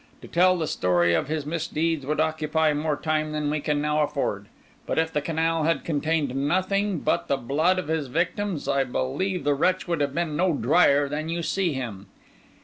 To 0.23 0.27
tell 0.27 0.57
the 0.57 0.65
story 0.65 1.13
of 1.13 1.27
his 1.27 1.45
misdeeds 1.45 2.07
would 2.07 2.19
occupy 2.19 2.73
more 2.73 2.97
time 2.97 3.33
than 3.33 3.51
we 3.51 3.59
can 3.59 3.79
now 3.79 4.01
afford; 4.01 4.47
but 4.87 4.97
if 4.97 5.13
the 5.13 5.21
canal 5.21 5.65
had 5.65 5.83
contained 5.85 6.33
nothing 6.35 6.97
but 7.01 7.27
the 7.27 7.37
blood 7.37 7.77
of 7.77 7.87
his 7.87 8.07
victims, 8.07 8.67
I 8.67 8.83
believe 8.83 9.43
the 9.43 9.53
wretch 9.53 9.87
would 9.87 10.01
have 10.01 10.15
been 10.15 10.35
no 10.35 10.53
drier 10.53 11.07
than 11.07 11.29
you 11.29 11.43
see 11.43 11.73
him. 11.73 12.07